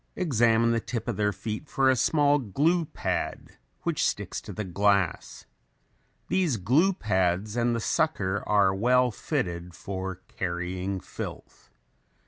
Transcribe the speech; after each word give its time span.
Examine 0.15 0.71
the 0.71 0.79
tip 0.79 1.07
of 1.07 1.15
their 1.15 1.31
feet 1.31 1.69
for 1.69 1.87
a 1.87 1.95
small 1.95 2.39
glue 2.39 2.85
pad 2.85 3.57
which 3.83 4.03
sticks 4.03 4.41
to 4.41 4.51
the 4.51 4.63
glass. 4.63 5.45
These 6.27 6.57
glue 6.57 6.93
pads 6.93 7.55
and 7.55 7.75
the 7.75 7.79
sucker 7.79 8.43
are 8.47 8.73
well 8.73 9.11
fitted 9.11 9.75
for 9.75 10.15
carrying 10.27 10.99
filth. 11.01 11.69